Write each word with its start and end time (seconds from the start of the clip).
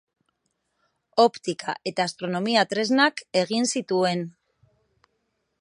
Optika- 1.23 1.75
eta 1.91 2.07
astronomia-tresnak 2.11 3.23
egin 3.45 3.73
zituen. 3.77 4.29